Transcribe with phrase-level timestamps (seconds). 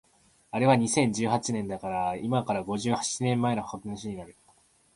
[0.49, 4.35] あれは二千十八年のことだから今から五十七年前の話になる